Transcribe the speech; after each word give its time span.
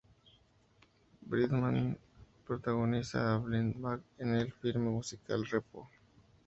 Brightman 1.29 1.95
protagoniza 2.47 3.33
a 3.33 3.37
Blind 3.37 3.75
Mag 3.75 4.01
en 4.17 4.33
el 4.33 4.51
filme 4.51 4.89
musical 4.89 5.45
"Repo! 5.45 5.91